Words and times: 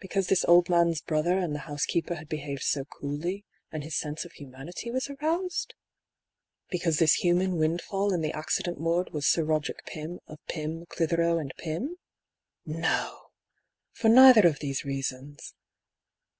Because 0.00 0.26
this 0.26 0.44
old 0.46 0.68
man's 0.68 1.00
brother 1.02 1.38
and 1.38 1.54
the 1.54 1.60
housekeeper 1.70 2.16
had 2.16 2.28
behaved 2.28 2.64
so 2.64 2.84
coolly, 2.84 3.44
and 3.70 3.84
his 3.84 3.94
sense 3.94 4.24
of 4.24 4.32
humanity 4.32 4.90
was 4.90 5.08
aroused? 5.08 5.74
Because 6.68 6.98
this 6.98 7.14
human 7.22 7.54
wind 7.56 7.80
fall 7.80 8.12
in 8.12 8.22
the 8.22 8.32
accident 8.32 8.78
ward 8.80 9.12
was 9.12 9.24
Sir 9.24 9.44
Roderick 9.44 9.84
Pym, 9.86 10.18
of 10.26 10.40
Pym, 10.48 10.84
Clithero 10.86 11.38
& 11.56 11.56
Pym? 11.58 11.94
No! 12.66 13.28
for 13.92 14.08
neither 14.08 14.48
of 14.48 14.58
these 14.58 14.84
rea 14.84 15.00
sons. 15.00 15.54